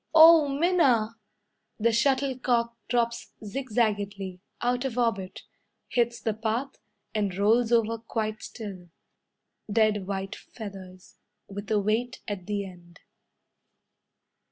"Oh! 0.15 0.47
Minna!" 0.47 1.15
The 1.79 1.91
shuttlecock 1.91 2.75
drops 2.89 3.33
zigzagedly, 3.45 4.41
Out 4.59 4.83
of 4.83 4.97
orbit, 4.97 5.43
Hits 5.89 6.19
the 6.19 6.33
path, 6.33 6.79
And 7.13 7.37
rolls 7.37 7.71
over 7.71 7.99
quite 7.99 8.41
still. 8.41 8.89
Dead 9.71 10.07
white 10.07 10.35
feathers, 10.35 11.17
With 11.47 11.69
a 11.69 11.79
weight 11.79 12.19
at 12.27 12.47
the 12.47 12.65
end. 12.65 13.01